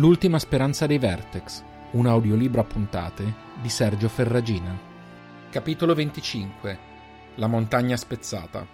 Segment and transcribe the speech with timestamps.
[0.00, 4.74] L'ultima speranza dei Vertex, un audiolibro a puntate di Sergio Ferragina.
[5.50, 6.78] Capitolo 25
[7.34, 8.66] La montagna spezzata.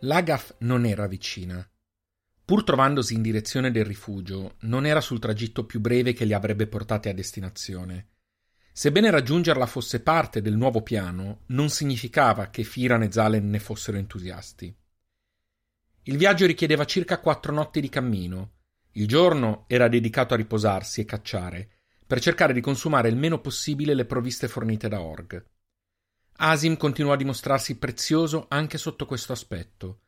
[0.00, 1.66] L'Agaf non era vicina.
[2.44, 6.66] Pur trovandosi in direzione del rifugio, non era sul tragitto più breve che li avrebbe
[6.66, 8.08] portati a destinazione.
[8.74, 13.96] Sebbene raggiungerla fosse parte del nuovo piano, non significava che Firan e Zalen ne fossero
[13.96, 14.76] entusiasti.
[16.04, 18.52] Il viaggio richiedeva circa quattro notti di cammino.
[18.92, 21.70] Il giorno era dedicato a riposarsi e cacciare,
[22.06, 25.44] per cercare di consumare il meno possibile le provviste fornite da Org.
[26.38, 30.00] Asim continuò a dimostrarsi prezioso anche sotto questo aspetto.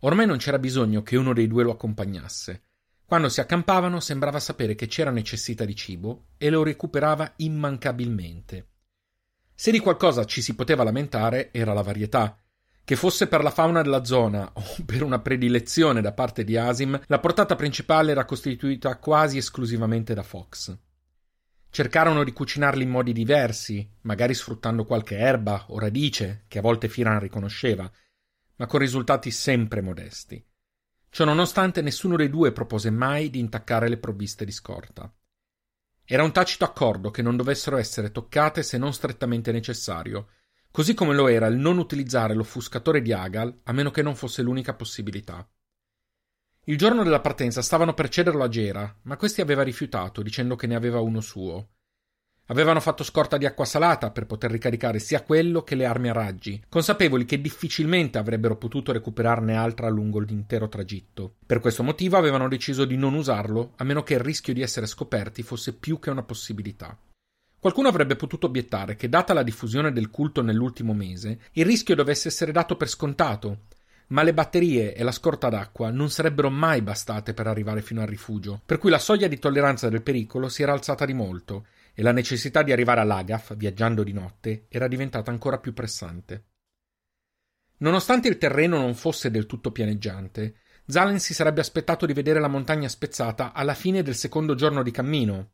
[0.00, 2.62] Ormai non c'era bisogno che uno dei due lo accompagnasse.
[3.04, 8.68] Quando si accampavano sembrava sapere che c'era necessità di cibo e lo recuperava immancabilmente.
[9.52, 12.39] Se di qualcosa ci si poteva lamentare era la varietà.
[12.90, 17.00] Che fosse per la fauna della zona o per una predilezione da parte di Asim,
[17.06, 20.76] la portata principale era costituita quasi esclusivamente da Fox.
[21.70, 26.88] Cercarono di cucinarli in modi diversi, magari sfruttando qualche erba o radice che a volte
[26.88, 27.88] Firan riconosceva,
[28.56, 30.44] ma con risultati sempre modesti.
[31.10, 35.08] Ciononostante nessuno dei due propose mai di intaccare le provviste di scorta.
[36.04, 40.26] Era un tacito accordo che non dovessero essere toccate se non strettamente necessario,
[40.70, 44.42] così come lo era il non utilizzare l'offuscatore di Agal a meno che non fosse
[44.42, 45.46] l'unica possibilità.
[46.64, 50.66] Il giorno della partenza stavano per cederlo a Gera, ma questi aveva rifiutato, dicendo che
[50.66, 51.70] ne aveva uno suo.
[52.46, 56.12] Avevano fatto scorta di acqua salata per poter ricaricare sia quello che le armi a
[56.12, 61.36] raggi, consapevoli che difficilmente avrebbero potuto recuperarne altra lungo l'intero tragitto.
[61.46, 64.86] Per questo motivo avevano deciso di non usarlo, a meno che il rischio di essere
[64.86, 66.98] scoperti fosse più che una possibilità.
[67.60, 72.28] Qualcuno avrebbe potuto obiettare che, data la diffusione del culto nell'ultimo mese, il rischio dovesse
[72.28, 73.64] essere dato per scontato,
[74.08, 78.06] ma le batterie e la scorta d'acqua non sarebbero mai bastate per arrivare fino al
[78.06, 82.02] rifugio, per cui la soglia di tolleranza del pericolo si era alzata di molto e
[82.02, 86.44] la necessità di arrivare all'Agaf, viaggiando di notte, era diventata ancora più pressante.
[87.80, 90.54] Nonostante il terreno non fosse del tutto pianeggiante,
[90.86, 94.90] Zalen si sarebbe aspettato di vedere la montagna spezzata alla fine del secondo giorno di
[94.90, 95.50] cammino,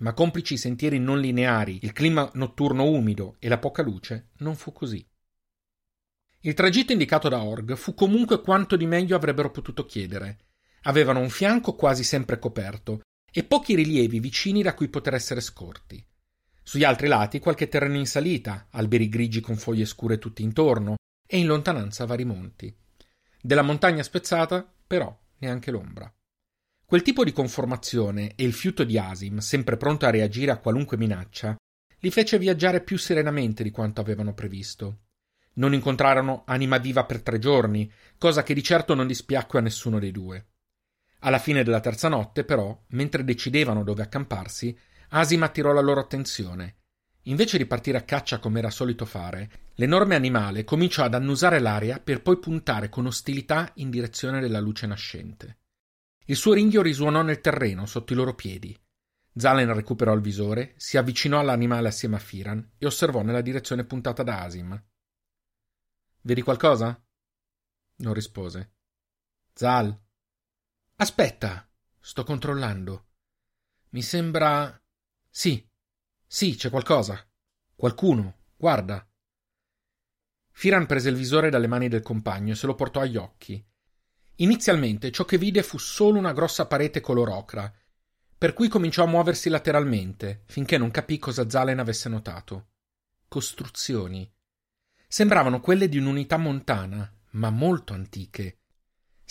[0.00, 4.56] ma complici i sentieri non lineari, il clima notturno umido e la poca luce, non
[4.56, 5.06] fu così.
[6.40, 10.38] Il tragitto indicato da Org fu comunque quanto di meglio avrebbero potuto chiedere.
[10.82, 16.04] Avevano un fianco quasi sempre coperto e pochi rilievi vicini da cui poter essere scorti.
[16.62, 21.38] Sugli altri lati qualche terreno in salita, alberi grigi con foglie scure tutti intorno, e
[21.38, 22.74] in lontananza vari monti.
[23.40, 26.12] Della montagna spezzata, però, neanche l'ombra.
[26.92, 30.98] Quel tipo di conformazione e il fiuto di Asim, sempre pronto a reagire a qualunque
[30.98, 31.56] minaccia,
[32.00, 34.98] li fece viaggiare più serenamente di quanto avevano previsto.
[35.54, 39.98] Non incontrarono anima viva per tre giorni, cosa che di certo non dispiacque a nessuno
[39.98, 40.48] dei due.
[41.20, 44.76] Alla fine della terza notte, però, mentre decidevano dove accamparsi,
[45.08, 46.74] Asim attirò la loro attenzione.
[47.22, 51.98] Invece di partire a caccia come era solito fare, l'enorme animale cominciò ad annusare l'aria
[52.00, 55.56] per poi puntare con ostilità in direzione della luce nascente.
[56.32, 58.74] Il suo ringhio risuonò nel terreno sotto i loro piedi.
[59.34, 64.22] Zalen recuperò il visore, si avvicinò all'animale assieme a Firan e osservò nella direzione puntata
[64.22, 64.82] da Asim.
[66.22, 66.98] Vedi qualcosa?
[67.96, 68.76] Non rispose.
[69.52, 69.94] Zal,
[70.96, 71.68] Aspetta,
[72.00, 73.08] sto controllando.
[73.90, 74.82] Mi sembra.
[75.28, 75.68] Sì,
[76.26, 77.22] sì, c'è qualcosa.
[77.74, 79.06] Qualcuno, guarda.
[80.52, 83.62] Firan prese il visore dalle mani del compagno e se lo portò agli occhi.
[84.36, 87.72] Inizialmente ciò che vide fu solo una grossa parete color ocra,
[88.36, 92.68] per cui cominciò a muoversi lateralmente, finché non capì cosa Zalen avesse notato.
[93.28, 94.30] Costruzioni.
[95.06, 98.56] Sembravano quelle di un'unità montana, ma molto antiche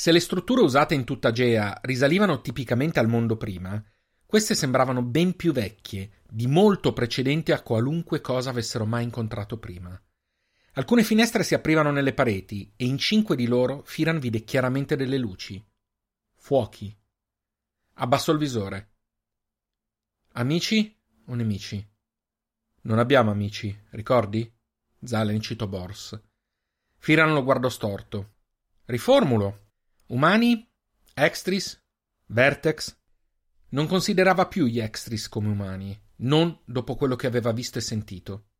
[0.02, 3.80] se le strutture usate in tutta Gea risalivano tipicamente al mondo prima,
[4.26, 10.02] queste sembravano ben più vecchie, di molto precedenti a qualunque cosa avessero mai incontrato prima.
[10.74, 15.18] Alcune finestre si aprivano nelle pareti e in cinque di loro Firan vide chiaramente delle
[15.18, 15.62] luci.
[16.36, 16.98] Fuochi.
[17.96, 18.94] Abbassò il visore.
[20.34, 21.86] Amici o nemici?
[22.84, 24.50] Non abbiamo amici, ricordi?
[25.04, 26.20] Zalen citò Bors.
[26.98, 28.36] Firan lo guardò storto.
[28.86, 29.72] Riformulo.
[30.08, 30.70] Umani?
[31.14, 31.84] Extris?
[32.28, 32.98] Vertex?
[33.70, 38.51] Non considerava più gli Extris come umani, non dopo quello che aveva visto e sentito.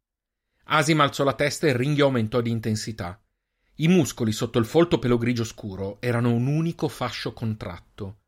[0.74, 3.22] Asim alzò la testa e il ringhio aumentò di intensità.
[3.76, 8.20] I muscoli sotto il folto pelo grigio scuro erano un unico fascio contratto.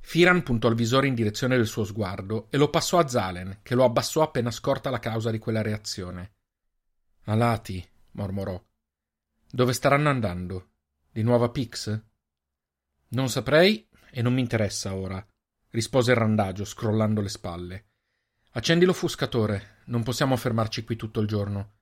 [0.00, 3.76] Firan puntò il visore in direzione del suo sguardo e lo passò a Zalen, che
[3.76, 6.32] lo abbassò appena scorta la causa di quella reazione.
[7.24, 8.60] Alati, mormorò.
[9.48, 10.70] Dove staranno andando?
[11.12, 12.02] Di nuova Pix?
[13.10, 15.24] Non saprei e non mi interessa ora,
[15.70, 17.86] rispose il randagio, scrollando le spalle.
[18.52, 21.76] Accendi l'offuscatore, non possiamo fermarci qui tutto il giorno.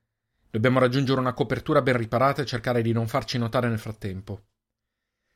[0.50, 4.46] Dobbiamo raggiungere una copertura ben riparata e cercare di non farci notare nel frattempo.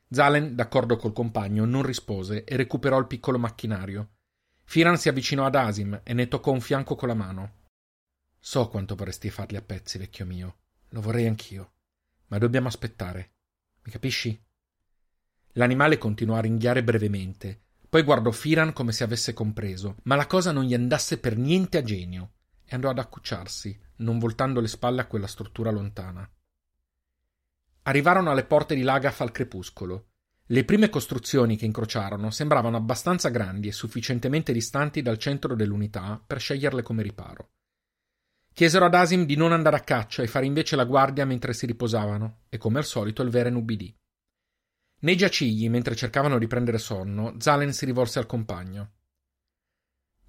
[0.08, 4.10] Zalen, d'accordo col compagno, non rispose e recuperò il piccolo macchinario.
[4.64, 7.58] Firan si avvicinò ad Asim e ne toccò un fianco con la mano.
[8.38, 10.56] So quanto vorresti farli a pezzi, vecchio mio.
[10.90, 11.72] Lo vorrei anch'io.
[12.28, 13.32] Ma dobbiamo aspettare.
[13.82, 14.40] Mi capisci?
[15.54, 17.60] L'animale continuò a ringhiare brevemente.
[17.88, 21.78] Poi guardò Firan come se avesse compreso, ma la cosa non gli andasse per niente
[21.78, 22.34] a genio,
[22.70, 26.30] e andò ad accucciarsi, non voltando le spalle a quella struttura lontana.
[27.82, 30.10] Arrivarono alle porte di Lagaf al crepuscolo.
[30.46, 36.38] Le prime costruzioni che incrociarono sembravano abbastanza grandi e sufficientemente distanti dal centro dell'unità per
[36.38, 37.50] sceglierle come riparo.
[38.52, 41.66] Chiesero ad Asim di non andare a caccia e fare invece la guardia mentre si
[41.66, 43.92] riposavano, e come al solito il Veren ubbidì.
[45.00, 48.92] Nei giacigli, mentre cercavano di prendere sonno, Zalen si rivolse al compagno.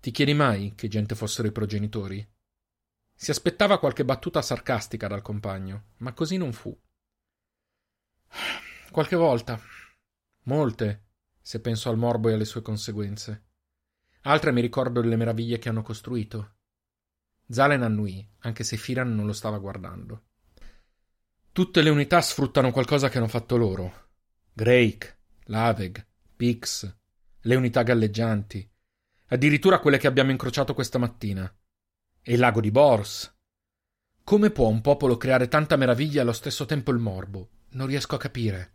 [0.02, 2.28] Ti chiedi mai che gente fossero i progenitori?
[3.14, 6.76] Si aspettava qualche battuta sarcastica dal compagno, ma così non fu.
[8.90, 9.62] Qualche volta.
[10.46, 11.10] Molte,
[11.40, 13.50] se penso al morbo e alle sue conseguenze.
[14.22, 16.56] Altre mi ricordo delle meraviglie che hanno costruito.
[17.48, 20.30] Zalen annui, anche se Firan non lo stava guardando.
[21.52, 24.10] Tutte le unità sfruttano qualcosa che hanno fatto loro.
[24.52, 26.04] Drake, Laveg,
[26.36, 26.92] Pix,
[27.42, 28.71] le unità galleggianti,
[29.32, 31.52] addirittura quelle che abbiamo incrociato questa mattina.
[32.22, 33.34] E il lago di Bors.
[34.24, 37.50] Come può un popolo creare tanta meraviglia e allo stesso tempo il morbo?
[37.70, 38.74] Non riesco a capire.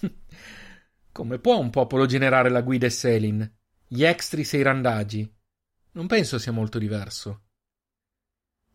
[1.12, 5.34] Come può un popolo generare la guida e Selin, gli extris e i randagi?
[5.92, 7.44] Non penso sia molto diverso.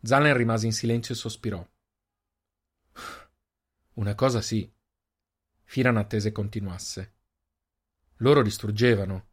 [0.02, 1.68] Zalen rimase in silenzio e sospirò.
[3.94, 4.72] Una cosa sì.
[5.64, 7.14] Firan attese continuasse.
[8.18, 9.30] Loro distruggevano,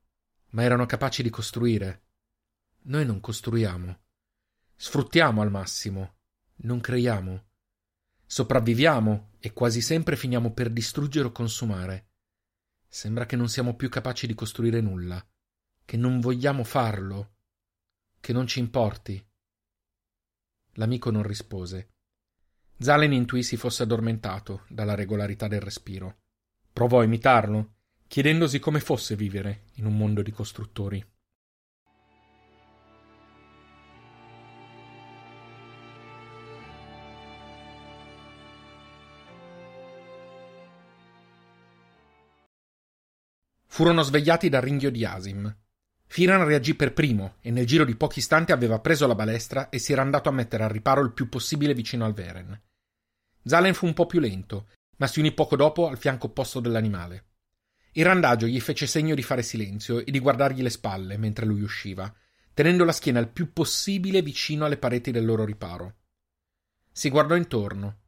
[0.53, 2.05] ma erano capaci di costruire.
[2.85, 4.01] Noi non costruiamo.
[4.75, 6.17] Sfruttiamo al massimo,
[6.63, 7.51] non creiamo.
[8.27, 12.11] Sopravviviamo e quasi sempre finiamo per distruggere o consumare.
[12.89, 15.25] Sembra che non siamo più capaci di costruire nulla,
[15.85, 17.37] che non vogliamo farlo,
[18.21, 19.25] che non ci importi.
[20.73, 21.91] L'amico non rispose.
[22.79, 26.21] Zalen intuì si fosse addormentato dalla regolarità del respiro.
[26.73, 27.77] Provò a imitarlo,
[28.13, 31.03] chiedendosi come fosse vivere in un mondo di costruttori.
[43.65, 45.57] Furono svegliati dal ringhio di Asim.
[46.05, 49.79] Firan reagì per primo e nel giro di pochi istanti aveva preso la balestra e
[49.79, 52.61] si era andato a mettere al riparo il più possibile vicino al Veren.
[53.43, 54.69] Zalen fu un po' più lento,
[54.99, 57.29] ma si unì poco dopo al fianco opposto dell'animale.
[57.93, 61.61] Il randagio gli fece segno di fare silenzio e di guardargli le spalle mentre lui
[61.61, 62.13] usciva,
[62.55, 65.97] tenendo la schiena il più possibile vicino alle pareti del loro riparo.
[66.91, 67.99] Si guardò intorno.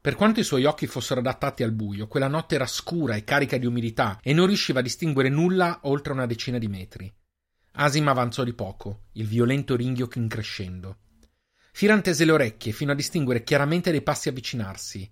[0.00, 3.58] Per quanto i suoi occhi fossero adattati al buio, quella notte era scura e carica
[3.58, 7.12] di umidità e non riusciva a distinguere nulla oltre una decina di metri.
[7.72, 10.98] Asim avanzò di poco, il violento ringhio increscendo.
[11.72, 15.10] Firan tese le orecchie fino a distinguere chiaramente dei passi avvicinarsi.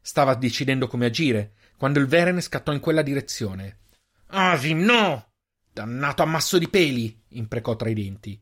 [0.00, 3.78] Stava decidendo come agire, quando il Veren scattò in quella direzione.
[4.28, 5.32] Asim, no!
[5.68, 7.24] Dannato ammasso di peli!
[7.30, 8.40] imprecò tra i denti.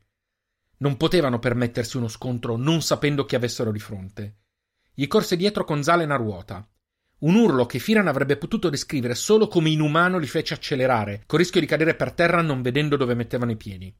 [0.80, 4.40] Non potevano permettersi uno scontro non sapendo chi avessero di fronte.
[4.92, 6.68] Gli corse dietro con Zalen a ruota.
[7.20, 11.61] Un urlo che Firan avrebbe potuto descrivere solo come inumano li fece accelerare, con rischio
[11.61, 13.90] di cadere per terra non vedendo dove mettevano i piedi.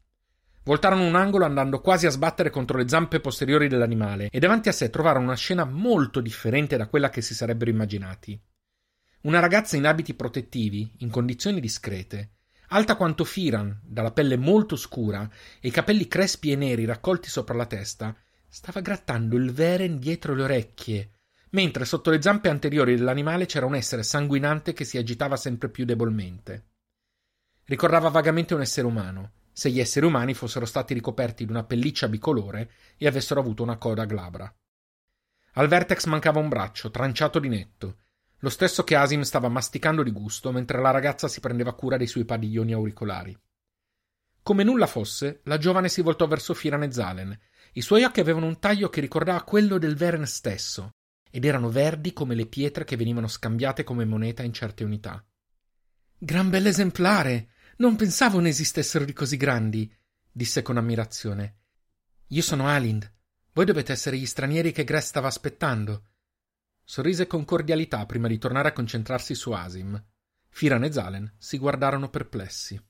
[0.64, 4.73] Voltarono un angolo andando quasi a sbattere contro le zampe posteriori dell'animale e davanti a
[4.73, 8.38] sé trovarono una scena molto differente da quella che si sarebbero immaginati.
[9.23, 12.37] Una ragazza in abiti protettivi, in condizioni discrete,
[12.69, 15.29] alta quanto Firan, dalla pelle molto scura
[15.61, 18.17] e i capelli crespi e neri raccolti sopra la testa,
[18.49, 21.11] stava grattando il veren dietro le orecchie,
[21.50, 25.85] mentre sotto le zampe anteriori dell'animale c'era un essere sanguinante che si agitava sempre più
[25.85, 26.69] debolmente.
[27.65, 32.09] Ricordava vagamente un essere umano, se gli esseri umani fossero stati ricoperti di una pelliccia
[32.09, 34.50] bicolore e avessero avuto una coda glabra.
[35.55, 37.97] Al vertex mancava un braccio, tranciato di netto,
[38.40, 42.06] lo stesso che Asim stava masticando di gusto mentre la ragazza si prendeva cura dei
[42.06, 43.38] suoi padiglioni auricolari.
[44.42, 47.38] Come nulla fosse, la giovane si voltò verso Firan e Zalen.
[47.73, 50.94] I suoi occhi avevano un taglio che ricordava quello del Veren stesso,
[51.30, 55.25] ed erano verdi come le pietre che venivano scambiate come moneta in certe unità.
[56.18, 57.50] Gran bell'esemplare!
[57.76, 59.90] Non pensavo ne esistessero di così grandi,
[60.30, 61.59] disse con ammirazione.
[62.28, 63.11] Io sono Alind.
[63.52, 66.10] Voi dovete essere gli stranieri che Gress stava aspettando.
[66.90, 70.04] Sorrise con cordialità prima di tornare a concentrarsi su Asim.
[70.49, 72.85] Firan e Zalen si guardarono perplessi.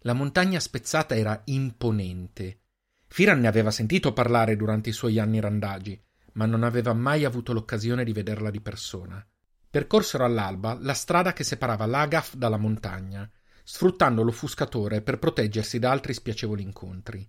[0.00, 2.64] La montagna spezzata era imponente.
[3.06, 5.98] Firan ne aveva sentito parlare durante i suoi anni randagi,
[6.32, 9.26] ma non aveva mai avuto l'occasione di vederla di persona.
[9.74, 13.28] Percorsero all'alba la strada che separava l'Agaf dalla montagna,
[13.64, 17.28] sfruttando l'offuscatore per proteggersi da altri spiacevoli incontri.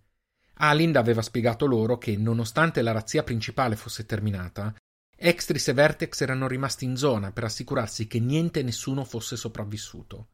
[0.58, 4.76] Alind aveva spiegato loro che, nonostante la razzia principale fosse terminata,
[5.18, 10.28] Extris e Vertex erano rimasti in zona per assicurarsi che niente e nessuno fosse sopravvissuto.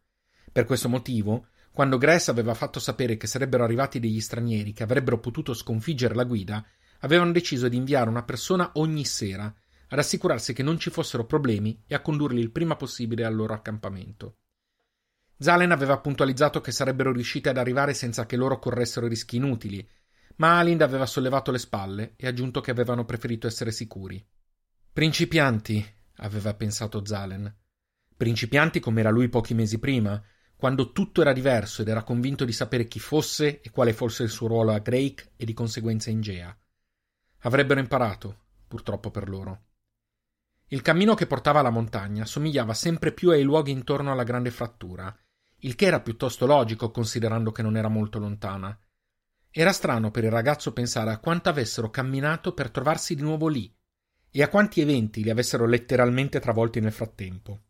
[0.51, 5.19] Per questo motivo, quando Gress aveva fatto sapere che sarebbero arrivati degli stranieri che avrebbero
[5.19, 6.61] potuto sconfiggere la guida,
[6.99, 9.55] avevano deciso di inviare una persona ogni sera
[9.91, 13.53] ad assicurarsi che non ci fossero problemi e a condurli il prima possibile al loro
[13.53, 14.37] accampamento.
[15.37, 19.85] Zalen aveva puntualizzato che sarebbero riusciti ad arrivare senza che loro corressero rischi inutili,
[20.37, 24.25] ma Alind aveva sollevato le spalle e aggiunto che avevano preferito essere sicuri.
[24.93, 25.85] Principianti,
[26.17, 27.53] aveva pensato Zalen.
[28.15, 30.23] Principianti come era lui pochi mesi prima,
[30.55, 34.29] quando tutto era diverso ed era convinto di sapere chi fosse e quale fosse il
[34.29, 36.57] suo ruolo a Drake e di conseguenza in Gea.
[37.39, 39.63] Avrebbero imparato, purtroppo per loro.
[40.73, 45.13] Il cammino che portava alla montagna somigliava sempre più ai luoghi intorno alla grande frattura,
[45.63, 48.79] il che era piuttosto logico considerando che non era molto lontana.
[49.49, 53.69] Era strano per il ragazzo pensare a quanto avessero camminato per trovarsi di nuovo lì
[54.31, 57.63] e a quanti eventi li avessero letteralmente travolti nel frattempo.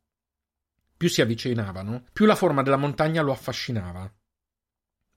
[0.95, 4.13] Più si avvicinavano, più la forma della montagna lo affascinava.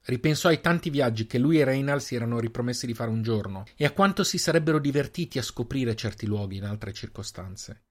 [0.06, 3.64] Ripensò ai tanti viaggi che lui e Reynald si erano ripromessi di fare un giorno
[3.74, 7.84] e a quanto si sarebbero divertiti a scoprire certi luoghi in altre circostanze.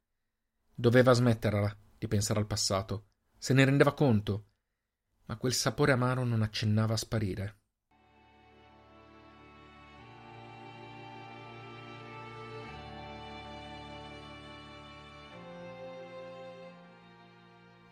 [0.76, 3.08] Doveva smetterla di pensare al passato.
[3.36, 4.46] Se ne rendeva conto.
[5.26, 7.58] Ma quel sapore amaro non accennava a sparire.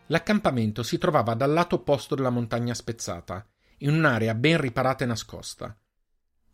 [0.06, 3.46] L'accampamento si trovava dal lato opposto della montagna spezzata,
[3.82, 5.76] in un'area ben riparata e nascosta.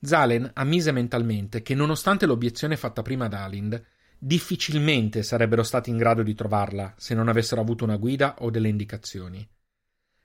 [0.01, 3.83] Zalen ammise mentalmente che, nonostante l'obiezione fatta prima ad Alind,
[4.19, 8.69] difficilmente sarebbero stati in grado di trovarla se non avessero avuto una guida o delle
[8.69, 9.47] indicazioni.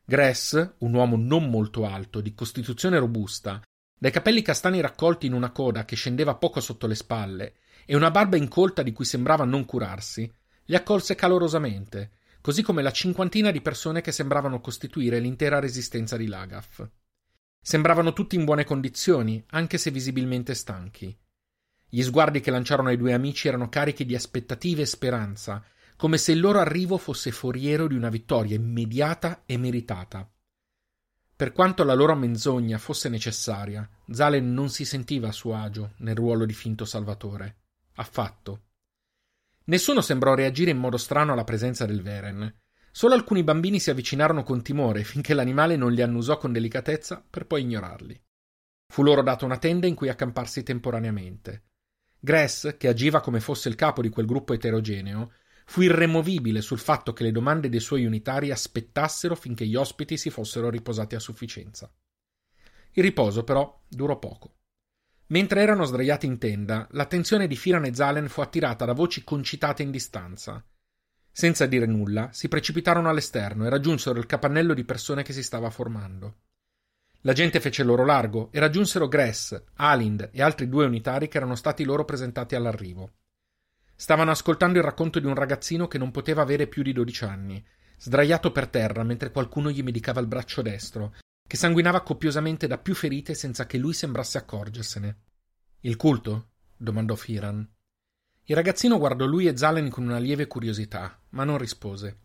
[0.05, 3.61] Gress, un uomo non molto alto, di costituzione robusta,
[3.97, 7.55] dai capelli castani raccolti in una coda che scendeva poco sotto le spalle
[7.85, 10.31] e una barba incolta di cui sembrava non curarsi,
[10.65, 12.11] li accolse calorosamente
[12.43, 16.85] così come la cinquantina di persone che sembravano costituire l'intera resistenza di Lagaf.
[17.61, 21.17] Sembravano tutti in buone condizioni, anche se visibilmente stanchi.
[21.87, 25.63] Gli sguardi che lanciarono ai due amici erano carichi di aspettative e speranza,
[25.95, 30.29] come se il loro arrivo fosse foriero di una vittoria immediata e meritata.
[31.37, 36.15] Per quanto la loro menzogna fosse necessaria, Zalen non si sentiva a suo agio nel
[36.15, 37.59] ruolo di finto salvatore.
[37.93, 38.63] Affatto.
[39.65, 42.61] Nessuno sembrò reagire in modo strano alla presenza del Veren.
[42.91, 47.47] Solo alcuni bambini si avvicinarono con timore finché l'animale non li annusò con delicatezza per
[47.47, 48.21] poi ignorarli.
[48.87, 51.63] Fu loro data una tenda in cui accamparsi temporaneamente.
[52.19, 55.31] Gress, che agiva come fosse il capo di quel gruppo eterogeneo,
[55.65, 60.29] fu irremovibile sul fatto che le domande dei suoi unitari aspettassero finché gli ospiti si
[60.29, 61.91] fossero riposati a sufficienza.
[62.91, 64.57] Il riposo, però, durò poco.
[65.27, 69.81] Mentre erano sdraiati in tenda, l'attenzione di Firan e Zalen fu attirata da voci concitate
[69.81, 70.63] in distanza.
[71.31, 75.69] Senza dire nulla, si precipitarono all'esterno e raggiunsero il capannello di persone che si stava
[75.69, 76.35] formando.
[77.21, 81.55] La gente fece loro largo e raggiunsero Gress, Alind e altri due unitari che erano
[81.55, 83.13] stati loro presentati all'arrivo.
[83.95, 87.65] Stavano ascoltando il racconto di un ragazzino che non poteva avere più di dodici anni,
[87.97, 91.15] sdraiato per terra mentre qualcuno gli medicava il braccio destro
[91.53, 95.17] che sanguinava copiosamente da più ferite senza che lui sembrasse accorgersene.
[95.81, 96.47] Il culto?
[96.75, 97.59] domandò Firan.
[98.45, 102.21] Il ragazzino guardò lui e Zalen con una lieve curiosità, ma non rispose.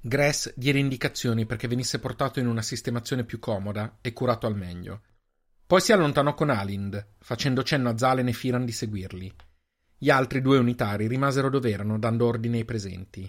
[0.00, 5.02] Gress diede indicazioni perché venisse portato in una sistemazione più comoda e curato al meglio.
[5.66, 9.34] Poi si allontanò con Alind, facendo cenno a Zalen e Firan di seguirli.
[9.98, 13.28] Gli altri due unitari rimasero dove erano, dando ordine ai presenti.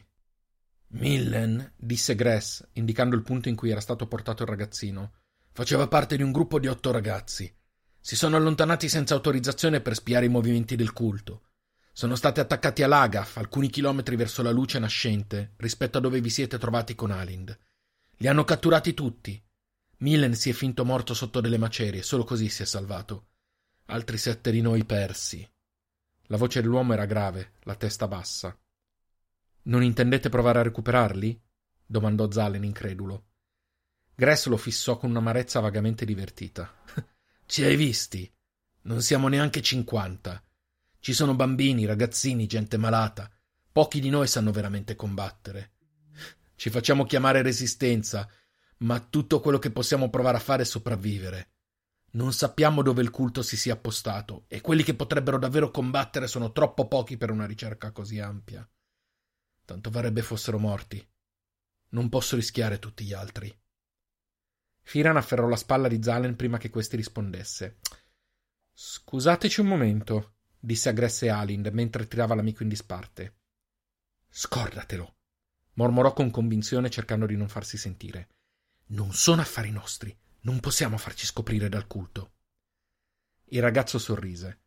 [0.90, 5.14] Millen, disse Gress, indicando il punto in cui era stato portato il ragazzino.
[5.54, 7.54] Faceva parte di un gruppo di otto ragazzi.
[8.00, 11.50] Si sono allontanati senza autorizzazione per spiare i movimenti del culto.
[11.92, 16.30] Sono stati attaccati a Lagaf, alcuni chilometri verso la luce nascente, rispetto a dove vi
[16.30, 17.56] siete trovati con Alind.
[18.18, 19.44] Li hanno catturati tutti.
[19.98, 23.28] Millen si è finto morto sotto delle macerie, solo così si è salvato.
[23.88, 25.48] Altri sette di noi persi.
[26.28, 28.58] La voce dell'uomo era grave, la testa bassa.
[29.64, 31.40] Non intendete provare a recuperarli?
[31.86, 33.31] domandò Zalen incredulo.
[34.22, 36.72] Gress lo fissò con un'amarezza vagamente divertita.
[37.48, 38.32] Ci hai visti?
[38.82, 40.44] Non siamo neanche cinquanta.
[41.00, 43.32] Ci sono bambini, ragazzini, gente malata.
[43.72, 45.72] Pochi di noi sanno veramente combattere.
[46.54, 48.30] Ci facciamo chiamare resistenza,
[48.82, 51.54] ma tutto quello che possiamo provare a fare è sopravvivere.
[52.12, 56.52] Non sappiamo dove il culto si sia appostato e quelli che potrebbero davvero combattere sono
[56.52, 58.70] troppo pochi per una ricerca così ampia.
[59.66, 61.04] Tanto varrebbe fossero morti.
[61.90, 63.61] Non posso rischiare tutti gli altri.
[64.82, 67.80] Firan afferrò la spalla di Zalen prima che questi rispondesse.
[68.74, 73.40] Scusateci un momento, disse aggresse Alind mentre tirava l'amico in disparte.
[74.30, 75.16] Scordatelo,
[75.74, 78.30] mormorò con convinzione cercando di non farsi sentire.
[78.88, 80.18] Non sono affari nostri.
[80.44, 82.32] Non possiamo farci scoprire dal culto.
[83.46, 84.62] Il ragazzo sorrise.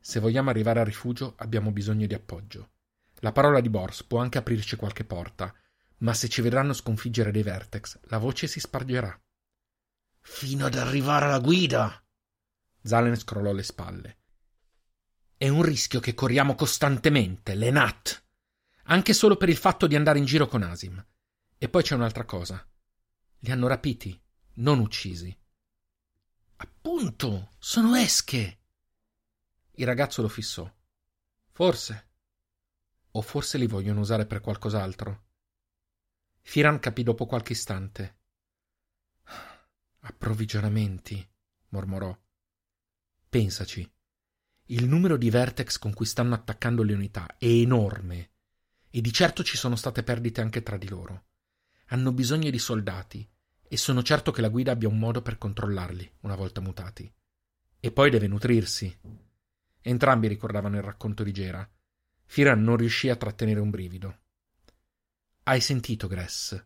[0.00, 2.70] Se vogliamo arrivare al rifugio abbiamo bisogno di appoggio.
[3.20, 5.54] La parola di Bors può anche aprirci qualche porta,
[5.98, 9.18] ma se ci vedranno sconfiggere dei Vertex, la voce si spargerà.
[10.28, 12.04] Fino ad arrivare alla guida.
[12.82, 14.18] Zalen scrollò le spalle.
[15.34, 18.26] È un rischio che corriamo costantemente, Lenat.
[18.84, 21.02] Anche solo per il fatto di andare in giro con Asim.
[21.56, 22.62] E poi c'è un'altra cosa.
[23.38, 24.20] Li hanno rapiti
[24.56, 25.34] non uccisi.
[26.56, 28.60] Appunto, sono esche.
[29.76, 30.70] Il ragazzo lo fissò.
[31.52, 32.08] Forse.
[33.12, 35.28] O forse li vogliono usare per qualcos'altro.
[36.42, 38.15] Firan capì dopo qualche istante.
[40.08, 41.28] Approvvigionamenti,
[41.70, 42.16] mormorò.
[43.28, 43.90] Pensaci.
[44.66, 48.30] Il numero di vertex con cui stanno attaccando le unità è enorme
[48.88, 51.24] e di certo ci sono state perdite anche tra di loro.
[51.86, 53.28] Hanno bisogno di soldati
[53.66, 57.12] e sono certo che la guida abbia un modo per controllarli una volta mutati.
[57.80, 58.96] E poi deve nutrirsi.
[59.80, 61.68] Entrambi ricordavano il racconto di Gera.
[62.26, 64.18] Firan non riuscì a trattenere un brivido.
[65.42, 66.64] Hai sentito, Gress?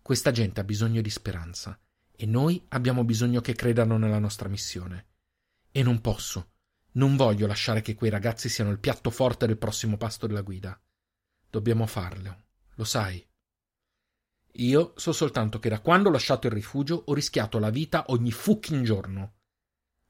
[0.00, 1.76] Questa gente ha bisogno di speranza
[2.16, 5.06] e noi abbiamo bisogno che credano nella nostra missione.
[5.70, 6.52] E non posso,
[6.96, 10.80] non voglio lasciare che quei ragazzi siano il piatto forte del prossimo pasto della guida.
[11.50, 13.24] Dobbiamo farlo, lo sai.
[14.58, 18.32] Io so soltanto che da quando ho lasciato il rifugio ho rischiato la vita ogni
[18.32, 19.34] fucking giorno.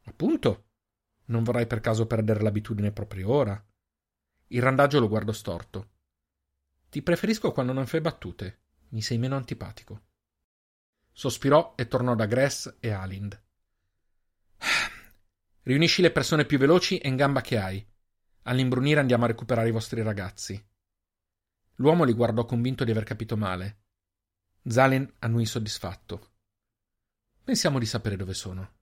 [0.05, 0.63] Appunto.
[1.29, 3.67] Non vorrai per caso perdere l'abitudine proprio ora.
[4.49, 5.91] Il randaggio lo guardò storto.
[6.89, 8.61] Ti preferisco quando non fai battute.
[8.91, 10.06] Mi sei meno antipatico.
[11.19, 13.43] Sospirò e tornò da Gress e Alind.
[15.63, 17.83] Riunisci le persone più veloci e in gamba che hai.
[18.43, 20.63] All'imbrunire andiamo a recuperare i vostri ragazzi.
[21.77, 23.85] L'uomo li guardò convinto di aver capito male.
[24.69, 26.35] Zalin annui soddisfatto.
[27.43, 28.76] Pensiamo di sapere dove sono.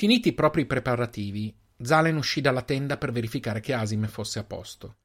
[0.00, 4.96] Finiti i propri preparativi, Zalen uscì dalla tenda per verificare che Asim fosse a posto.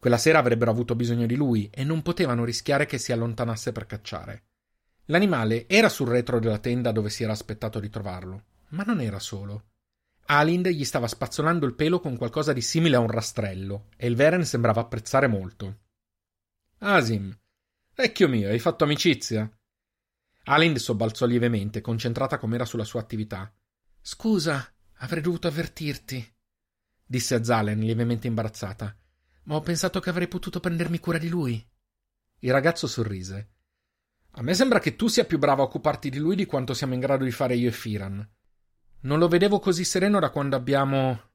[0.00, 3.86] Quella sera avrebbero avuto bisogno di lui e non potevano rischiare che si allontanasse per
[3.86, 4.46] cacciare.
[5.04, 9.20] L'animale era sul retro della tenda dove si era aspettato di trovarlo, ma non era
[9.20, 9.66] solo.
[10.26, 14.16] Alind gli stava spazzolando il pelo con qualcosa di simile a un rastrello, e il
[14.16, 15.82] Veren sembrava apprezzare molto.
[16.78, 17.32] Asim,
[17.94, 19.48] vecchio mio, hai fatto amicizia?
[20.46, 23.48] Alind sobbalzò lievemente, concentrata com'era sulla sua attività.
[24.04, 26.34] Scusa, avrei dovuto avvertirti,
[27.06, 28.96] disse a Zalen, lievemente imbarazzata,
[29.44, 31.64] ma ho pensato che avrei potuto prendermi cura di lui.
[32.40, 33.50] Il ragazzo sorrise.
[34.32, 36.94] A me sembra che tu sia più bravo a occuparti di lui di quanto siamo
[36.94, 38.28] in grado di fare io e Firan.
[39.02, 41.30] Non lo vedevo così sereno da quando abbiamo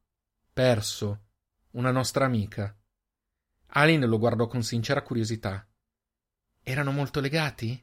[0.52, 1.28] perso
[1.72, 2.78] una nostra amica.
[3.68, 5.66] Alin lo guardò con sincera curiosità.
[6.62, 7.82] Erano molto legati?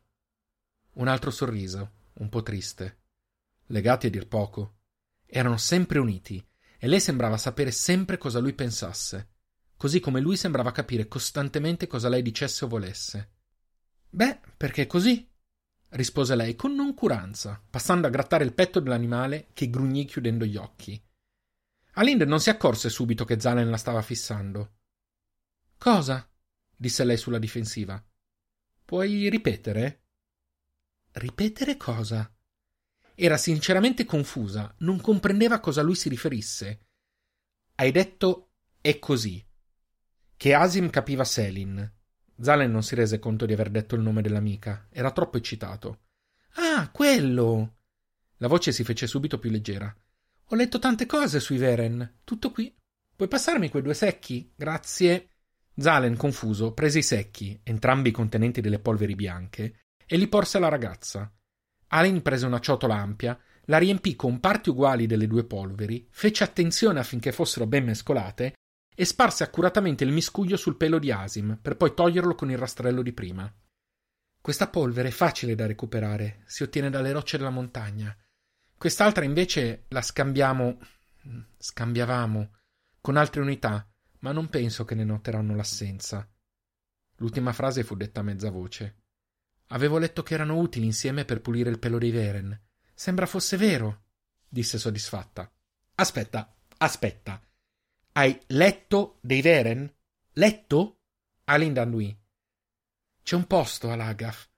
[0.94, 3.03] Un altro sorriso, un po' triste.
[3.66, 4.78] Legati a dir poco.
[5.26, 6.44] Erano sempre uniti,
[6.78, 9.30] e lei sembrava sapere sempre cosa lui pensasse,
[9.76, 13.32] così come lui sembrava capire costantemente cosa lei dicesse o volesse.
[14.10, 15.26] Beh, perché così?
[15.94, 21.00] rispose lei con noncuranza, passando a grattare il petto dell'animale che grugnì chiudendo gli occhi.
[21.92, 24.78] Alind non si accorse subito che Zalen la stava fissando.
[25.78, 26.28] Cosa?
[26.76, 28.04] disse lei sulla difensiva.
[28.84, 30.02] Puoi ripetere?
[31.12, 32.28] Ripetere cosa?
[33.14, 36.86] Era sinceramente confusa, non comprendeva a cosa lui si riferisse.
[37.76, 38.50] Hai detto
[38.80, 39.44] è così.
[40.36, 41.92] Che Asim capiva Selin,
[42.40, 44.88] Zalen non si rese conto di aver detto il nome dell'amica.
[44.90, 46.00] Era troppo eccitato.
[46.54, 47.76] Ah, quello!
[48.38, 49.94] La voce si fece subito più leggera.
[50.48, 52.18] Ho letto tante cose sui Veren.
[52.24, 52.74] Tutto qui.
[53.14, 54.52] Puoi passarmi quei due secchi?
[54.54, 55.28] Grazie.
[55.76, 61.32] Zalen, confuso, prese i secchi, entrambi contenenti delle polveri bianche, e li porse alla ragazza.
[61.94, 66.98] Alin prese una ciotola ampia, la riempì con parti uguali delle due polveri, fece attenzione
[66.98, 68.54] affinché fossero ben mescolate
[68.92, 73.00] e sparse accuratamente il miscuglio sul pelo di Asim per poi toglierlo con il rastrello
[73.00, 73.52] di prima.
[74.40, 78.14] Questa polvere è facile da recuperare, si ottiene dalle rocce della montagna.
[78.76, 80.78] Quest'altra invece la scambiamo.
[81.56, 82.56] scambiavamo
[83.00, 86.28] con altre unità, ma non penso che ne noteranno l'assenza.
[87.18, 89.03] L'ultima frase fu detta a mezza voce.
[89.68, 92.60] Avevo letto che erano utili insieme per pulire il pelo dei Veren.
[92.94, 94.04] Sembra fosse vero,
[94.48, 95.50] disse soddisfatta.
[95.96, 97.40] Aspetta, aspetta.
[98.12, 99.92] Hai letto dei Veren?
[100.34, 101.00] Letto?
[101.44, 102.16] Alin annui.
[103.22, 104.48] C'è un posto a Lagaf.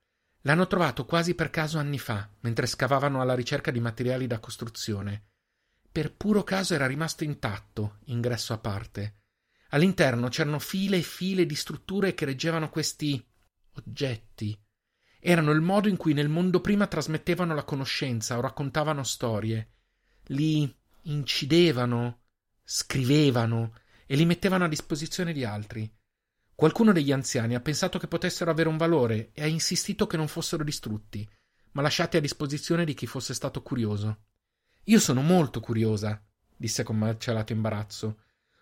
[0.42, 5.24] L'hanno trovato quasi per caso anni fa, mentre scavavano alla ricerca di materiali da costruzione.
[5.90, 9.22] Per puro caso era rimasto intatto, ingresso a parte.
[9.70, 13.24] All'interno c'erano file e file di strutture che reggevano questi
[13.72, 14.56] oggetti.
[15.18, 19.70] Erano il modo in cui nel mondo prima trasmettevano la conoscenza o raccontavano storie.
[20.26, 22.20] Li incidevano,
[22.62, 23.72] scrivevano
[24.06, 25.90] e li mettevano a disposizione di altri.
[26.54, 30.26] Qualcuno degli anziani ha pensato che potessero avere un valore e ha insistito che non
[30.26, 31.28] fossero distrutti,
[31.72, 34.20] ma lasciati a disposizione di chi fosse stato curioso.
[34.84, 36.22] Io sono molto curiosa,
[36.56, 38.20] disse con malcelato imbarazzo.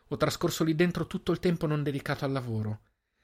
[0.08, 2.80] Ho trascorso lì dentro tutto il tempo non dedicato al lavoro.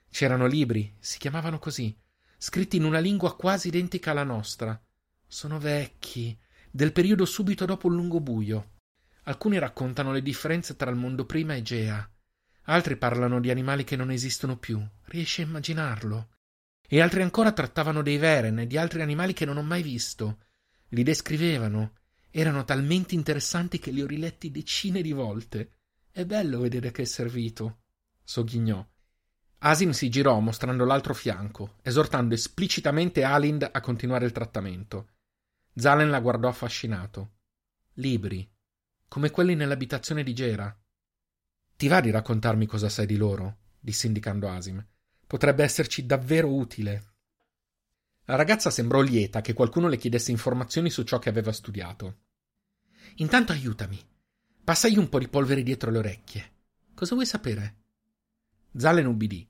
[0.09, 1.97] C'erano libri, si chiamavano così,
[2.43, 4.83] scritti in una lingua quasi identica alla nostra.
[5.27, 6.35] Sono vecchi,
[6.71, 8.77] del periodo subito dopo il lungo buio.
[9.25, 12.11] Alcuni raccontano le differenze tra il mondo prima e Gea.
[12.63, 14.83] Altri parlano di animali che non esistono più.
[15.05, 16.31] Riesci a immaginarlo?
[16.89, 20.39] E altri ancora trattavano dei veren e di altri animali che non ho mai visto.
[20.89, 21.93] Li descrivevano.
[22.31, 25.73] Erano talmente interessanti che li ho riletti decine di volte.
[26.11, 27.83] È bello vedere che è servito.
[28.25, 28.83] Sogghignò.
[29.63, 35.09] Asim si girò mostrando l'altro fianco, esortando esplicitamente Alind a continuare il trattamento.
[35.75, 37.33] Zalen la guardò affascinato.
[37.95, 38.49] Libri,
[39.07, 40.75] come quelli nell'abitazione di Gera.
[41.77, 43.59] Ti va di raccontarmi cosa sai di loro?
[43.79, 44.85] disse indicando Asim.
[45.27, 47.09] Potrebbe esserci davvero utile.
[48.25, 52.21] La ragazza sembrò lieta che qualcuno le chiedesse informazioni su ciò che aveva studiato.
[53.17, 54.01] Intanto aiutami.
[54.65, 56.53] Passagli un po' di polvere dietro le orecchie.
[56.95, 57.77] Cosa vuoi sapere?
[58.77, 59.50] Zalen ubbidì.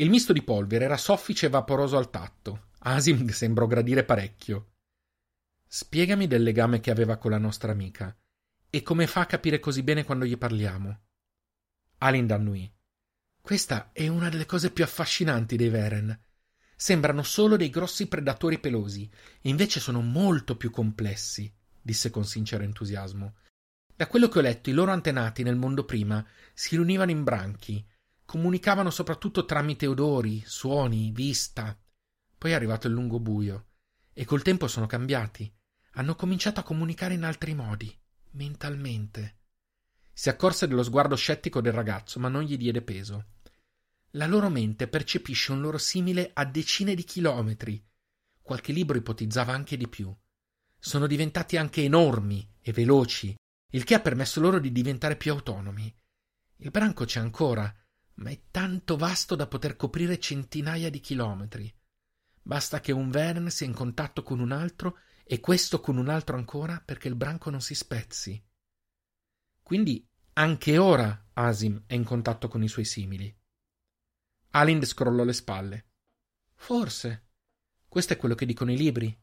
[0.00, 2.68] Il misto di polvere era soffice e vaporoso al tatto.
[2.80, 4.74] Asim sembrò gradire parecchio.
[5.66, 8.16] Spiegami del legame che aveva con la nostra amica
[8.70, 11.00] e come fa a capire così bene quando gli parliamo.
[11.98, 12.72] Alin annui.
[13.40, 16.16] Questa è una delle cose più affascinanti dei Veren.
[16.76, 19.10] Sembrano solo dei grossi predatori pelosi,
[19.42, 23.34] invece sono molto più complessi, disse con sincero entusiasmo.
[23.96, 27.84] Da quello che ho letto, i loro antenati nel mondo prima si riunivano in branchi,
[28.28, 31.74] Comunicavano soprattutto tramite odori, suoni, vista.
[32.36, 33.68] Poi è arrivato il lungo buio
[34.12, 35.50] e col tempo sono cambiati.
[35.92, 37.90] Hanno cominciato a comunicare in altri modi,
[38.32, 39.38] mentalmente.
[40.12, 43.28] Si accorse dello sguardo scettico del ragazzo, ma non gli diede peso.
[44.10, 47.82] La loro mente percepisce un loro simile a decine di chilometri.
[48.42, 50.14] Qualche libro ipotizzava anche di più.
[50.78, 53.34] Sono diventati anche enormi e veloci,
[53.70, 55.90] il che ha permesso loro di diventare più autonomi.
[56.56, 57.74] Il branco c'è ancora,
[58.18, 61.72] ma è tanto vasto da poter coprire centinaia di chilometri.
[62.42, 66.36] Basta che un Vern sia in contatto con un altro e questo con un altro
[66.36, 68.42] ancora perché il branco non si spezzi.
[69.62, 73.34] Quindi anche ora Asim è in contatto con i suoi simili.
[74.50, 75.86] Alind scrollò le spalle.
[76.54, 77.26] Forse.
[77.86, 79.16] Questo è quello che dicono i libri.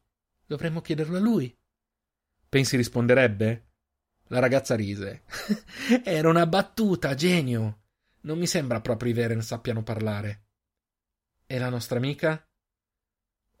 [0.46, 1.52] Dovremmo chiederlo a lui.
[2.48, 3.70] Pensi risponderebbe?
[4.28, 5.24] La ragazza rise.
[6.04, 7.85] Era una battuta, genio.
[8.26, 10.46] Non mi sembra proprio i Veren sappiano parlare.
[11.46, 12.44] E la nostra amica?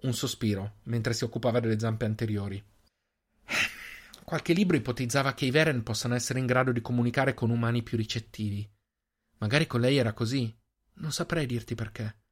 [0.02, 2.62] Un sospiro, mentre si occupava delle zampe anteriori.
[4.24, 7.96] Qualche libro ipotizzava che i Veren possano essere in grado di comunicare con umani più
[7.96, 8.68] ricettivi.
[9.38, 10.52] Magari con lei era così.
[10.94, 12.22] Non saprei dirti perché.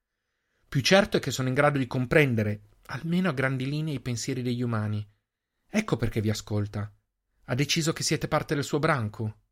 [0.69, 4.43] Più certo è che sono in grado di comprendere, almeno a grandi linee, i pensieri
[4.43, 5.09] degli umani.
[5.71, 6.93] Ecco perché vi ascolta.
[7.45, 9.43] Ha deciso che siete parte del suo branco.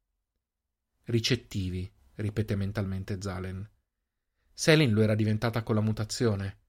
[1.04, 1.88] Ricettivi,
[2.22, 3.68] ripeté mentalmente Zalen.
[4.54, 6.60] Selin lo era diventata con la mutazione.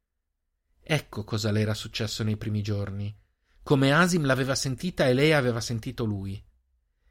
[0.82, 3.16] Ecco cosa le era successo nei primi giorni.
[3.64, 6.44] Come Asim l'aveva sentita e lei aveva sentito lui.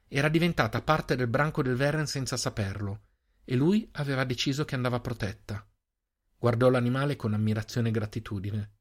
[0.07, 3.05] Era diventata parte del branco del Veren senza saperlo,
[3.43, 5.67] e lui aveva deciso che andava protetta.
[6.37, 8.71] Guardò l'animale con ammirazione e gratitudine.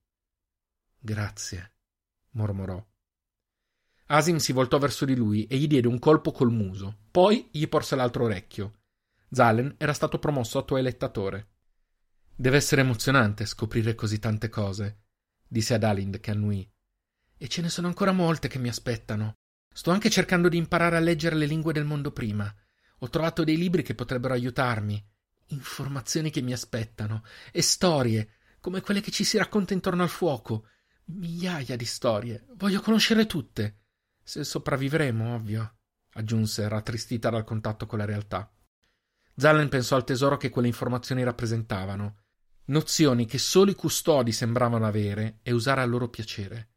[0.99, 1.73] Grazie,
[2.33, 2.85] mormorò.
[4.07, 6.99] Asim si voltò verso di lui e gli diede un colpo col muso.
[7.11, 8.82] Poi gli porse l'altro orecchio.
[9.33, 11.49] Zalen era stato promosso a toelettatore.
[12.35, 15.05] Deve essere emozionante scoprire così tante cose,
[15.49, 16.71] disse ad Alind che annuì.
[17.39, 19.39] E ce ne sono ancora molte che mi aspettano.
[19.73, 22.55] Sto anche cercando di imparare a leggere le lingue del mondo prima.
[22.99, 25.03] Ho trovato dei libri che potrebbero aiutarmi,
[25.47, 30.67] informazioni che mi aspettano, e storie, come quelle che ci si racconta intorno al fuoco.
[31.07, 32.45] Migliaia di storie.
[32.57, 33.81] Voglio conoscerle tutte.
[34.23, 35.79] Se sopravvivremo, ovvio,
[36.13, 38.49] aggiunse, rattristita dal contatto con la realtà.
[39.35, 42.17] Zalen pensò al tesoro che quelle informazioni rappresentavano,
[42.67, 46.69] nozioni che solo i custodi sembravano avere e usare a loro piacere.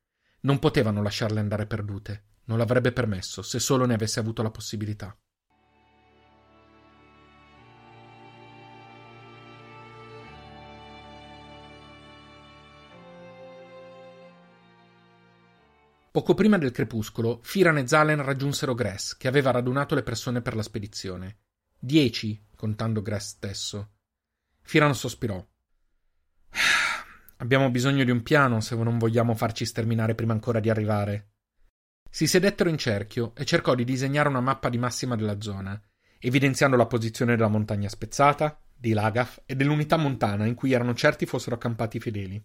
[0.41, 5.17] Non potevano lasciarle andare perdute, non l'avrebbe permesso se solo ne avesse avuto la possibilità.
[16.11, 20.55] Poco prima del crepuscolo, Firan e Zalen raggiunsero Gress, che aveva radunato le persone per
[20.55, 21.39] la spedizione.
[21.85, 23.91] Dieci, contando Gress stesso.
[24.63, 25.37] Firan sospirò.
[27.37, 31.33] Abbiamo bisogno di un piano se non vogliamo farci sterminare prima ancora di arrivare.
[32.09, 35.79] Si sedettero in cerchio e cercò di disegnare una mappa di massima della zona,
[36.17, 41.27] evidenziando la posizione della montagna spezzata, di Lagaf e dell'unità montana in cui erano certi
[41.27, 42.43] fossero accampati i fedeli.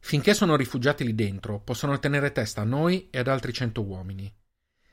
[0.00, 4.30] Finché sono rifugiati lì dentro, possono tenere testa a noi e ad altri cento uomini.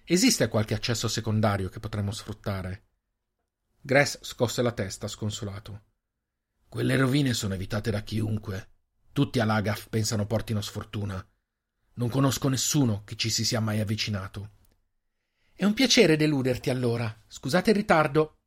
[0.05, 2.85] Esiste qualche accesso secondario che potremmo sfruttare?
[3.85, 5.81] Gress scosse la testa, sconsolato.
[6.69, 8.69] Quelle rovine sono evitate da chiunque.
[9.11, 11.21] Tutti a Lagaf pensano portino sfortuna.
[11.95, 14.51] Non conosco nessuno che ci si sia mai avvicinato.
[15.51, 17.13] È un piacere deluderti allora.
[17.27, 18.37] Scusate il ritardo.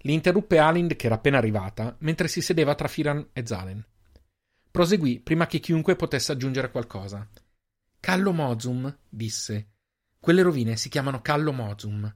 [0.00, 3.82] Li interruppe Alind, che era appena arrivata, mentre si sedeva tra Firan e Zalen.
[4.70, 7.26] Proseguì prima che chiunque potesse aggiungere qualcosa.
[7.98, 9.70] Callo Mozum, disse.
[10.20, 12.14] Quelle rovine si chiamano Callo Mozum.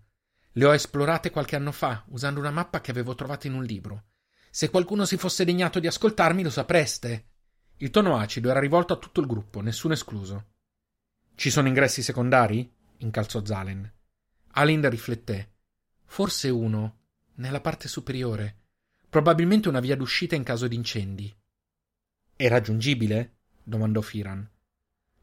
[0.56, 4.04] Le ho esplorate qualche anno fa, usando una mappa che avevo trovato in un libro.
[4.50, 7.26] Se qualcuno si fosse degnato di ascoltarmi, lo sapreste.
[7.76, 10.52] Il tono acido era rivolto a tutto il gruppo, nessuno escluso.
[11.34, 12.72] Ci sono ingressi secondari?
[12.98, 13.92] incalzò Zalen.
[14.52, 15.52] Alind rifletté.
[16.06, 17.00] Forse uno,
[17.34, 18.62] nella parte superiore.
[19.10, 21.36] Probabilmente una via d'uscita in caso di incendi.
[22.34, 23.40] È raggiungibile?
[23.62, 24.48] domandò Firan.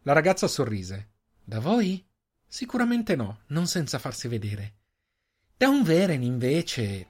[0.03, 1.09] La ragazza sorrise.
[1.43, 2.07] Da voi?
[2.45, 4.81] Sicuramente no, non senza farsi vedere.
[5.55, 7.07] Da un Veren, invece.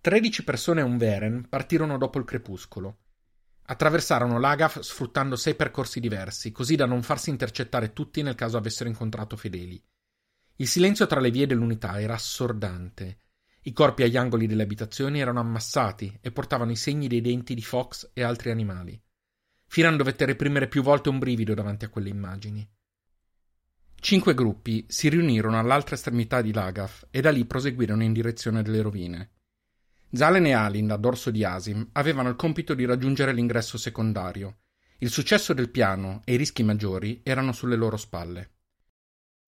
[0.00, 2.96] Tredici persone a un Veren partirono dopo il crepuscolo.
[3.66, 8.88] Attraversarono l'Agaf sfruttando sei percorsi diversi, così da non farsi intercettare tutti nel caso avessero
[8.88, 9.80] incontrato fedeli.
[10.56, 13.18] Il silenzio tra le vie dell'unità era assordante.
[13.62, 17.62] I corpi agli angoli delle abitazioni erano ammassati e portavano i segni dei denti di
[17.62, 18.98] Fox e altri animali.
[19.66, 22.68] Firan dovette reprimere più volte un brivido davanti a quelle immagini.
[24.00, 28.80] Cinque gruppi si riunirono all'altra estremità di Lagaf e da lì proseguirono in direzione delle
[28.80, 29.32] rovine.
[30.10, 34.60] Zalen e Alin, a dorso di Asim, avevano il compito di raggiungere l'ingresso secondario.
[34.98, 38.59] Il successo del piano e i rischi maggiori erano sulle loro spalle.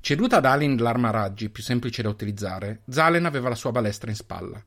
[0.02, 4.10] Ceduta ad Alin l'arma a raggi più semplice da utilizzare, Zalen aveva la sua balestra
[4.10, 4.60] in spalla.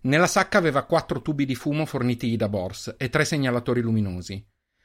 [0.00, 4.44] Nella sacca aveva quattro tubi di fumo fornitigli da Bors e tre segnalatori luminosi.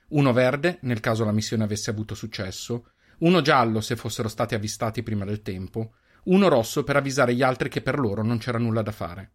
[0.09, 2.91] Uno verde, nel caso la missione avesse avuto successo,
[3.21, 5.93] uno giallo se fossero stati avvistati prima del tempo,
[6.25, 9.31] uno rosso per avvisare gli altri che per loro non c'era nulla da fare.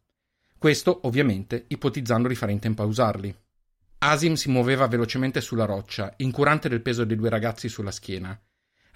[0.57, 3.37] Questo, ovviamente, ipotizzando di fare in tempo a usarli.
[3.99, 8.41] Asim si muoveva velocemente sulla roccia, incurante del peso dei due ragazzi sulla schiena.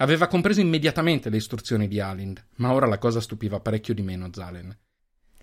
[0.01, 4.31] Aveva compreso immediatamente le istruzioni di Alind, ma ora la cosa stupiva parecchio di meno
[4.33, 4.75] Zalen.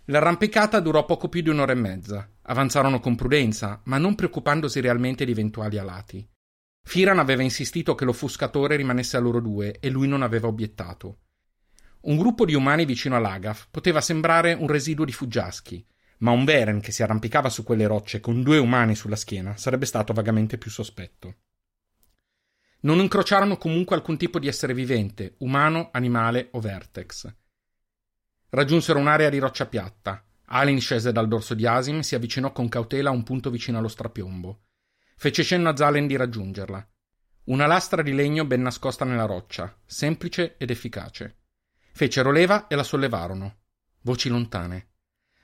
[0.05, 2.27] L'arrampicata durò poco più di un'ora e mezza.
[2.41, 6.27] Avanzarono con prudenza, ma non preoccupandosi realmente di eventuali alati.
[6.81, 11.19] Firan aveva insistito che l'offuscatore rimanesse a loro due e lui non aveva obiettato.
[12.01, 15.85] Un gruppo di umani vicino all'Agaf poteva sembrare un residuo di fuggiaschi,
[16.19, 19.85] ma un Veren che si arrampicava su quelle rocce con due umani sulla schiena sarebbe
[19.85, 21.35] stato vagamente più sospetto.
[22.87, 27.29] Non incrociarono comunque alcun tipo di essere vivente, umano, animale o vertex.
[28.47, 30.25] Raggiunsero un'area di roccia piatta.
[30.45, 33.77] Alin scese dal dorso di Asim e si avvicinò con cautela a un punto vicino
[33.77, 34.61] allo strapiombo.
[35.17, 36.89] Fece cenno a Zalen di raggiungerla.
[37.47, 41.39] Una lastra di legno ben nascosta nella roccia, semplice ed efficace.
[41.91, 43.57] Fecero leva e la sollevarono.
[44.03, 44.91] Voci lontane.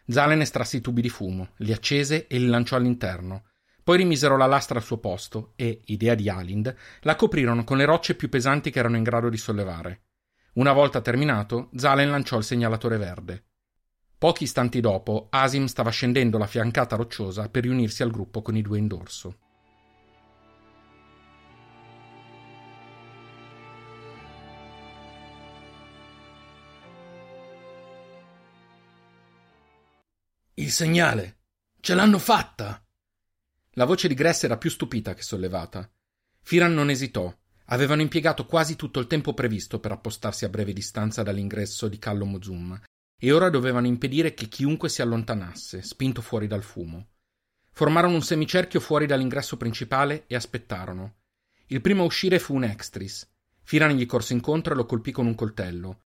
[0.08, 3.48] Zalen estrasse i tubi di fumo, li accese e li lanciò all'interno.
[3.84, 7.86] Poi rimisero la lastra al suo posto e, idea di Alind, la coprirono con le
[7.86, 10.04] rocce più pesanti che erano in grado di sollevare.
[10.54, 13.44] Una volta terminato, Zalen lanciò il segnalatore verde.
[14.18, 18.62] Pochi istanti dopo, Asim stava scendendo la fiancata rocciosa per riunirsi al gruppo con i
[18.62, 19.38] due in dorso.
[30.54, 31.40] Il segnale!
[31.82, 32.83] Ce l'hanno fatta!
[33.76, 35.90] La voce di Gress era più stupita che sollevata.
[36.42, 37.36] Firan non esitò.
[37.68, 42.26] Avevano impiegato quasi tutto il tempo previsto per appostarsi a breve distanza dall'ingresso di Callo
[42.26, 42.80] Mozum
[43.18, 47.08] e ora dovevano impedire che chiunque si allontanasse, spinto fuori dal fumo.
[47.72, 51.16] Formarono un semicerchio fuori dall'ingresso principale e aspettarono.
[51.68, 53.28] Il primo a uscire fu un extris.
[53.64, 56.02] Firan gli corse incontro e lo colpì con un coltello.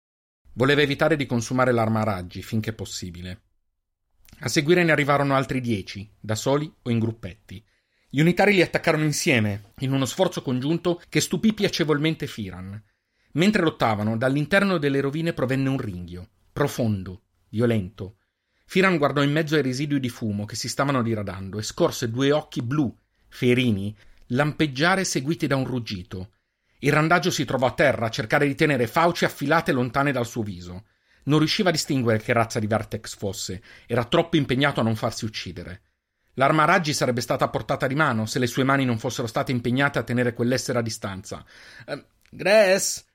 [0.53, 3.46] Voleva evitare di consumare l'arma a raggi finché possibile.
[4.39, 7.63] A seguire ne arrivarono altri dieci, da soli o in gruppetti.
[8.09, 12.81] Gli unitari li attaccarono insieme, in uno sforzo congiunto che stupì piacevolmente Firan.
[13.33, 18.17] Mentre lottavano, dall'interno delle rovine provenne un ringhio, profondo, violento.
[18.65, 22.31] Firan guardò in mezzo ai residui di fumo che si stavano diradando e scorse due
[22.31, 22.95] occhi blu,
[23.27, 23.95] ferini,
[24.27, 26.33] lampeggiare seguiti da un ruggito.
[26.79, 30.43] Il randaggio si trovò a terra a cercare di tenere fauci affilate lontane dal suo
[30.43, 30.85] viso.
[31.27, 35.25] Non riusciva a distinguere che razza di Vertex fosse, era troppo impegnato a non farsi
[35.25, 35.81] uccidere.
[36.33, 39.27] L'arma a raggi sarebbe stata a portata di mano se le sue mani non fossero
[39.27, 41.43] state impegnate a tenere quell'essere a distanza.
[41.87, 43.05] Uh, Grace?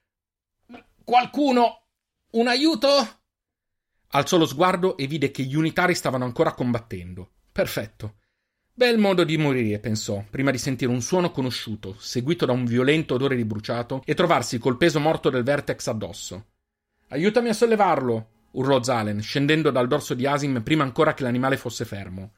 [1.04, 1.86] Qualcuno?
[2.32, 2.88] Un aiuto?
[4.08, 7.30] Alzò lo sguardo e vide che gli unitari stavano ancora combattendo.
[7.50, 8.16] Perfetto.
[8.74, 13.14] Bel modo di morire, pensò, prima di sentire un suono conosciuto, seguito da un violento
[13.14, 16.51] odore di bruciato, e trovarsi col peso morto del Vertex addosso.
[17.12, 21.84] Aiutami a sollevarlo, urlò Zalen, scendendo dal dorso di Asim prima ancora che l'animale fosse
[21.84, 22.32] fermo.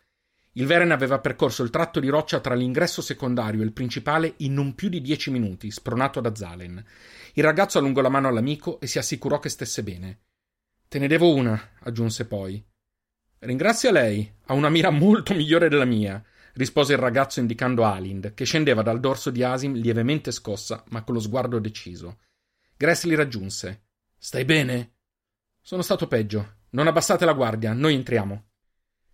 [0.55, 4.53] Il Veren aveva percorso il tratto di roccia tra l'ingresso secondario e il principale in
[4.53, 6.85] non più di dieci minuti, spronato da Zalen.
[7.35, 10.23] Il ragazzo allungò la mano all'amico e si assicurò che stesse bene.
[10.89, 12.61] Te ne devo una, aggiunse poi.
[13.39, 16.21] Ringrazia lei, ha una mira molto migliore della mia,
[16.55, 21.15] rispose il ragazzo indicando Alind, che scendeva dal dorso di Asim lievemente scossa, ma con
[21.15, 22.19] lo sguardo deciso.
[22.77, 23.83] Gress li raggiunse.
[24.25, 24.95] Stai bene?
[25.61, 26.61] Sono stato peggio.
[26.71, 28.47] Non abbassate la guardia, noi entriamo.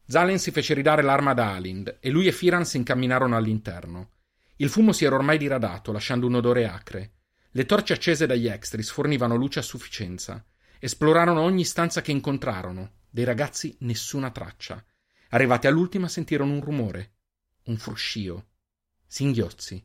[0.06, 4.12] Zalen si fece ridare l'arma da Alind e lui e Firan si incamminarono all'interno.
[4.58, 7.14] Il fumo si era ormai diradato, lasciando un odore acre.
[7.50, 10.46] Le torce accese dagli extris fornivano luce a sufficienza.
[10.78, 12.98] Esplorarono ogni stanza che incontrarono.
[13.10, 14.80] Dei ragazzi nessuna traccia.
[15.30, 17.14] Arrivati all'ultima sentirono un rumore.
[17.64, 18.46] Un fruscio.
[19.08, 19.84] Singhiozzi.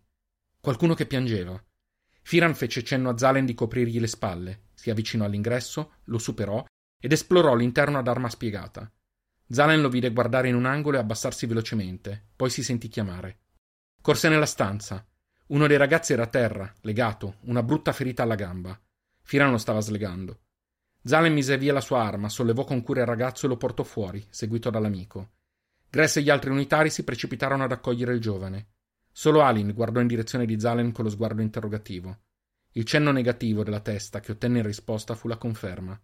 [0.59, 1.59] Qualcuno che piangeva.
[2.25, 6.63] Firan fece cenno a Zalen di coprirgli le spalle si avvicinò all'ingresso, lo superò
[7.01, 8.91] ed esplorò l'interno ad arma spiegata.
[9.47, 13.39] Zalen lo vide guardare in un angolo e abbassarsi velocemente, poi si sentì chiamare.
[13.99, 15.03] Corse nella stanza.
[15.47, 18.79] Uno dei ragazzi era a terra, legato, una brutta ferita alla gamba.
[19.23, 20.41] Firan lo stava slegando.
[21.03, 24.23] Zalen mise via la sua arma, sollevò con cura il ragazzo e lo portò fuori,
[24.29, 25.31] seguito dall'amico.
[25.89, 28.67] Gress e gli altri unitari si precipitarono ad accogliere il giovane.
[29.17, 32.23] Solo Alin guardò in direzione di Zalen con lo sguardo interrogativo.
[32.73, 35.97] Il cenno negativo della testa che ottenne in risposta fu la conferma.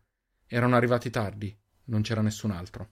[0.47, 1.53] Erano arrivati tardi,
[1.87, 2.89] non c'era nessun altro.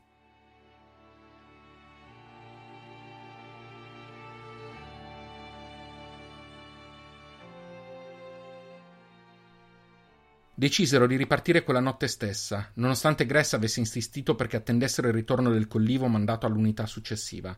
[10.53, 15.67] Decisero di ripartire quella notte stessa, nonostante Gress avesse insistito perché attendessero il ritorno del
[15.67, 17.57] collivo mandato all'unità successiva.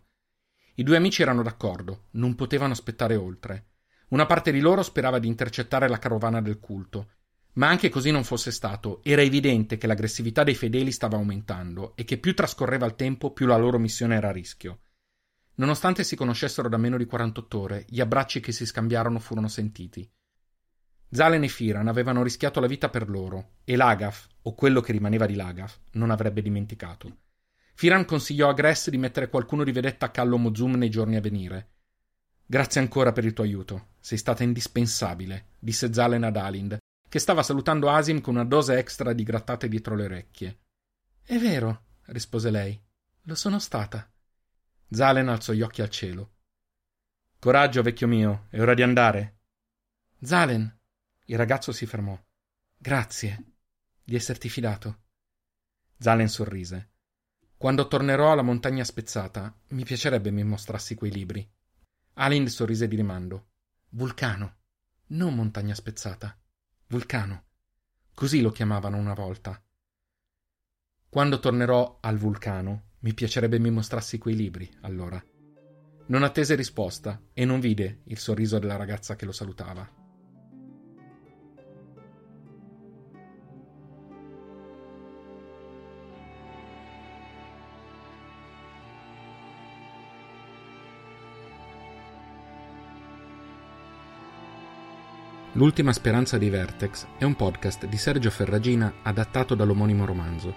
[0.81, 3.73] I due amici erano d'accordo, non potevano aspettare oltre.
[4.07, 7.11] Una parte di loro sperava di intercettare la carovana del culto,
[7.53, 12.03] ma anche così non fosse stato, era evidente che l'aggressività dei fedeli stava aumentando e
[12.03, 14.79] che più trascorreva il tempo, più la loro missione era a rischio.
[15.57, 20.11] Nonostante si conoscessero da meno di 48 ore, gli abbracci che si scambiarono furono sentiti.
[21.11, 25.27] Zalen e Firan avevano rischiato la vita per loro, e l'Agaf, o quello che rimaneva
[25.27, 27.17] di l'Agaf, non avrebbe dimenticato.
[27.81, 31.19] Firan consigliò a Gress di mettere qualcuno di vedetta a Callo Mozum nei giorni a
[31.19, 31.69] venire.
[32.45, 33.93] Grazie ancora per il tuo aiuto.
[33.99, 36.77] Sei stata indispensabile, disse Zalen ad Alind,
[37.09, 40.59] che stava salutando Asim con una dose extra di grattate dietro le orecchie.
[41.23, 42.79] È vero, rispose lei.
[43.23, 44.07] Lo sono stata.
[44.87, 46.33] Zalen alzò gli occhi al cielo.
[47.39, 49.39] Coraggio, vecchio mio, è ora di andare.
[50.21, 50.79] Zalen.
[51.25, 52.15] Il ragazzo si fermò.
[52.77, 53.43] Grazie
[54.03, 54.99] di esserti fidato.
[55.97, 56.90] Zalen sorrise.
[57.61, 61.47] Quando tornerò alla montagna spezzata, mi piacerebbe mi mostrassi quei libri.
[62.13, 63.49] Alind sorrise di rimando.
[63.89, 64.55] Vulcano.
[65.09, 66.35] Non montagna spezzata.
[66.87, 67.43] Vulcano.
[68.15, 69.63] Così lo chiamavano una volta.
[71.07, 75.23] Quando tornerò al vulcano, mi piacerebbe mi mostrassi quei libri, allora.
[76.07, 80.00] Non attese risposta e non vide il sorriso della ragazza che lo salutava.
[95.55, 100.55] L'ultima speranza di Vertex è un podcast di Sergio Ferragina adattato dall'omonimo romanzo.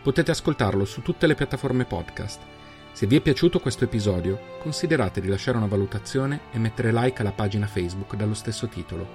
[0.00, 2.40] Potete ascoltarlo su tutte le piattaforme podcast.
[2.92, 7.32] Se vi è piaciuto questo episodio, considerate di lasciare una valutazione e mettere like alla
[7.32, 9.08] pagina Facebook dallo stesso titolo.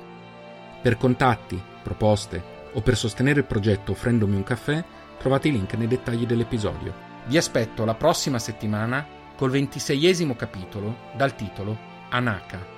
[0.82, 2.44] Per contatti, proposte
[2.74, 4.84] o per sostenere il progetto offrendomi un caffè,
[5.18, 6.94] trovate i link nei dettagli dell'episodio.
[7.28, 9.08] Vi aspetto la prossima settimana
[9.38, 11.78] col ventiseiesimo capitolo dal titolo
[12.10, 12.73] Anaka.